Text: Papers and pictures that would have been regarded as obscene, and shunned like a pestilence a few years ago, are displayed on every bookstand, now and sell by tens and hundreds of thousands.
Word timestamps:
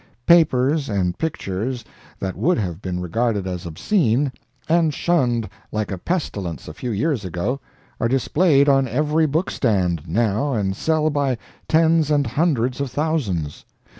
Papers 0.25 0.89
and 0.89 1.15
pictures 1.19 1.85
that 2.19 2.35
would 2.35 2.57
have 2.57 2.81
been 2.81 2.99
regarded 2.99 3.45
as 3.45 3.67
obscene, 3.67 4.31
and 4.67 4.95
shunned 4.95 5.47
like 5.71 5.91
a 5.91 5.97
pestilence 5.99 6.67
a 6.67 6.73
few 6.73 6.89
years 6.89 7.23
ago, 7.23 7.59
are 7.99 8.07
displayed 8.07 8.67
on 8.67 8.87
every 8.87 9.27
bookstand, 9.27 10.01
now 10.07 10.53
and 10.53 10.75
sell 10.75 11.11
by 11.11 11.37
tens 11.67 12.09
and 12.09 12.25
hundreds 12.25 12.81
of 12.81 12.89
thousands. 12.89 13.63